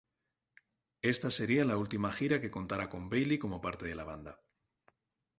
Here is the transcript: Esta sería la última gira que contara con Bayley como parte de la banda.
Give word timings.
Esta 1.03 1.29
sería 1.29 1.63
la 1.63 1.77
última 1.77 2.11
gira 2.11 2.41
que 2.41 2.49
contara 2.49 2.89
con 2.89 3.07
Bayley 3.07 3.37
como 3.37 3.61
parte 3.61 3.85
de 3.85 3.93
la 3.93 4.03
banda. 4.03 4.41